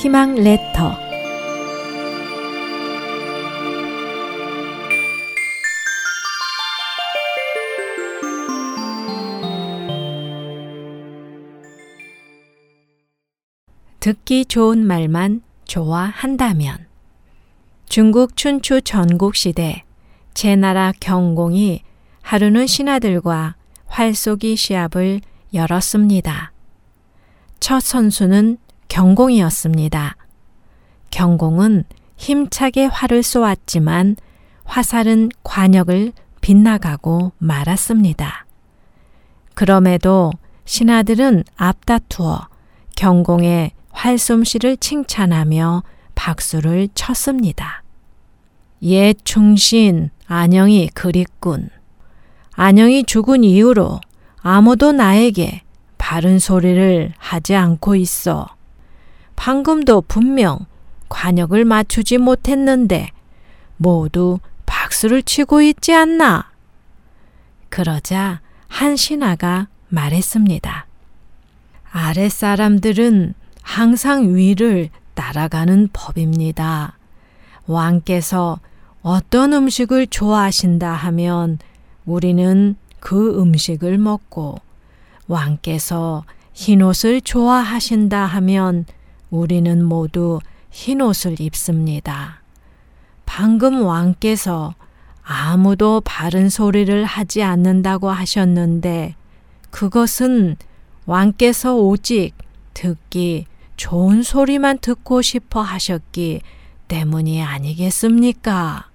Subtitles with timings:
[0.00, 0.96] 희망 레터
[14.00, 16.86] 듣기 좋은 말만 좋아한다면
[17.84, 19.84] 중국 춘추 전국 시대
[20.32, 21.82] 제나라 경공이
[22.22, 25.20] 하루는 신하들과 활쏘기 시합을
[25.52, 26.52] 열었습니다.
[27.60, 28.56] 첫 선수는
[28.90, 30.16] 경공이었습니다.
[31.10, 31.84] 경공은
[32.16, 34.16] 힘차게 활을 쏘았지만
[34.64, 38.46] 화살은 관역을 빗나가고 말았습니다.
[39.54, 40.32] 그럼에도
[40.64, 42.48] 신하들은 앞다투어
[42.96, 45.82] 경공의 활솜씨를 칭찬하며
[46.14, 47.82] 박수를 쳤습니다.
[48.82, 51.70] 옛 충신 안영이 그립군.
[52.52, 54.00] 안영이 죽은 이후로
[54.42, 55.62] 아무도 나에게
[55.96, 58.59] 바른 소리를 하지 않고 있어.
[59.40, 60.66] 방금도 분명
[61.08, 63.08] 관역을 맞추지 못했는데
[63.78, 66.50] 모두 박수를 치고 있지 않나?
[67.70, 70.84] 그러자 한 신하가 말했습니다.
[71.90, 76.98] 아랫사람들은 항상 위를 따라가는 법입니다.
[77.66, 78.60] 왕께서
[79.00, 81.58] 어떤 음식을 좋아하신다 하면
[82.04, 84.60] 우리는 그 음식을 먹고
[85.28, 88.84] 왕께서 흰옷을 좋아하신다 하면
[89.30, 92.42] 우리는 모두 흰 옷을 입습니다.
[93.26, 94.74] 방금 왕께서
[95.22, 99.14] 아무도 바른 소리를 하지 않는다고 하셨는데
[99.70, 100.56] 그것은
[101.06, 102.32] 왕께서 오직
[102.74, 106.40] 듣기 좋은 소리만 듣고 싶어 하셨기
[106.88, 108.88] 때문이 아니겠습니까?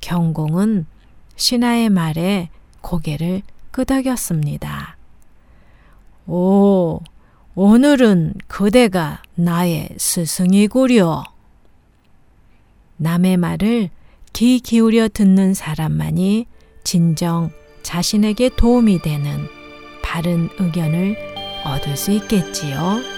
[0.00, 0.86] 경공은
[1.36, 2.50] 신하의 말에
[2.82, 4.96] 고개를 끄덕였습니다.
[6.26, 7.00] 오,
[7.60, 11.24] 오늘은 그대가 나의 스승이구려.
[12.98, 13.90] 남의 말을
[14.32, 16.46] 귀 기울여 듣는 사람만이
[16.84, 17.50] 진정
[17.82, 19.48] 자신에게 도움이 되는
[20.04, 21.16] 바른 의견을
[21.64, 23.17] 얻을 수 있겠지요.